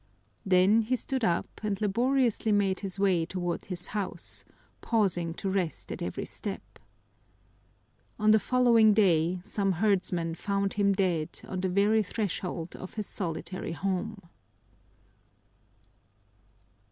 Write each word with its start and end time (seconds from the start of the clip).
Then 0.43 0.81
he 0.81 0.95
stood 0.95 1.23
up 1.23 1.45
and 1.61 1.79
laboriously 1.79 2.51
made 2.51 2.79
his 2.79 2.97
way 2.99 3.23
toward 3.23 3.65
his 3.65 3.85
house, 3.93 4.43
pausing 4.81 5.35
to 5.35 5.47
rest 5.47 5.91
at 5.91 6.01
every 6.01 6.25
step. 6.25 6.79
On 8.17 8.31
the 8.31 8.39
following 8.39 8.95
day 8.95 9.39
some 9.43 9.73
herdsmen 9.73 10.33
found 10.33 10.73
him 10.73 10.91
dead 10.93 11.39
on 11.47 11.61
the 11.61 11.69
very 11.69 12.01
threshold 12.01 12.75
of 12.75 12.95
his 12.95 13.05
solitary 13.05 13.73
home. 13.73 14.23